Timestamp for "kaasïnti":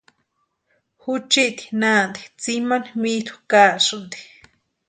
3.49-4.19